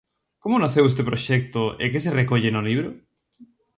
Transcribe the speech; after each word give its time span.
Como 0.43 0.61
naceu 0.63 0.85
este 0.87 1.07
proxecto 1.09 1.61
e 1.83 1.85
que 1.91 2.03
se 2.05 2.15
recolle 2.19 2.49
no 2.55 2.65
libro? 2.69 2.89